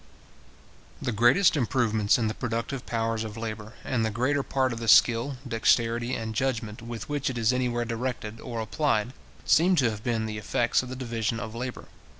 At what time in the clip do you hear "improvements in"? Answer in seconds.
1.55-2.25